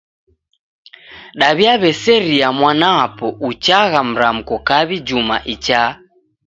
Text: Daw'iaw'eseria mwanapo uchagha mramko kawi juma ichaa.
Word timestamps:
Daw'iaw'eseria 1.39 2.47
mwanapo 2.57 3.27
uchagha 3.49 3.99
mramko 4.09 4.55
kawi 4.67 4.97
juma 5.07 5.35
ichaa. 5.53 5.91